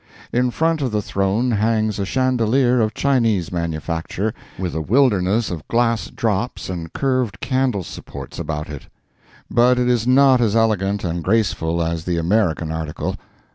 In 0.33 0.49
front 0.49 0.81
of 0.81 0.91
the 0.91 1.01
throne 1.03 1.51
hangs 1.51 1.99
a 1.99 2.05
chandelier 2.05 2.81
of 2.81 2.95
Chinese 2.95 3.51
manufacture, 3.51 4.33
with 4.57 4.73
a 4.73 4.81
wilderness 4.81 5.51
of 5.51 5.67
glass 5.67 6.09
drops 6.09 6.69
and 6.71 6.91
curved 6.91 7.39
candle 7.39 7.83
supports 7.83 8.39
about 8.39 8.67
it; 8.67 8.87
but 9.51 9.77
it 9.77 9.87
is 9.87 10.07
not 10.07 10.41
as 10.41 10.55
elegant 10.55 11.03
and 11.03 11.23
graceful 11.23 11.83
as 11.83 12.05
the 12.05 12.17
American 12.17 12.71
article. 12.71 13.15